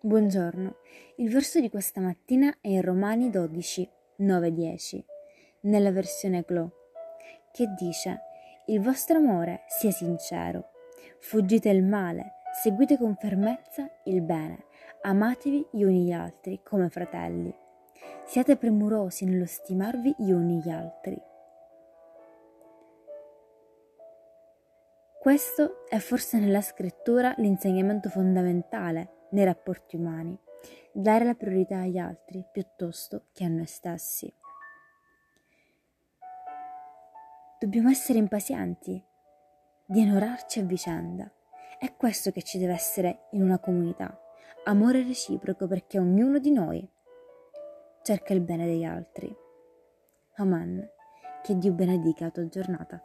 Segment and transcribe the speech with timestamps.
[0.00, 0.76] Buongiorno,
[1.16, 3.90] il verso di questa mattina è in Romani 12,
[4.20, 5.02] 9-10,
[5.62, 6.70] nella versione Glow,
[7.50, 8.20] che dice
[8.66, 10.70] Il vostro amore sia sincero,
[11.18, 14.66] fuggite il male, seguite con fermezza il bene,
[15.02, 17.52] amatevi gli uni gli altri come fratelli,
[18.24, 21.20] siate premurosi nello stimarvi gli uni gli altri.
[25.18, 30.38] Questo è forse nella scrittura l'insegnamento fondamentale nei rapporti umani,
[30.92, 34.32] dare la priorità agli altri piuttosto che a noi stessi.
[37.58, 39.04] Dobbiamo essere impazienti
[39.84, 41.30] di onorarci a vicenda.
[41.78, 44.20] È questo che ci deve essere in una comunità,
[44.64, 46.88] amore reciproco perché ognuno di noi
[48.02, 49.34] cerca il bene degli altri.
[50.36, 50.88] Amen.
[51.42, 53.02] Che Dio benedica la tua giornata.